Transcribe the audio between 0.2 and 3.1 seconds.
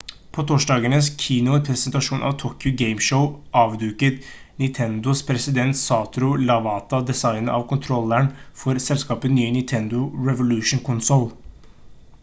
på torsdagens keynote-presentasjon av tokyo game